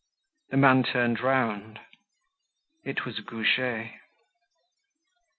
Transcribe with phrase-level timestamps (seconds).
[0.49, 1.79] The man turned round.
[2.83, 3.99] It was Goujet.